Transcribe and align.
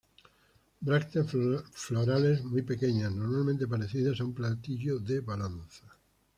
Brácteas 0.79 1.27
florales 1.73 2.43
muy 2.43 2.63
pequeñas, 2.63 3.11
normalmente 3.11 3.67
parecidas 3.67 4.19
a 4.19 4.23
un 4.23 4.33
platillo 4.33 4.97
de 4.97 5.19
balanza. 5.19 5.85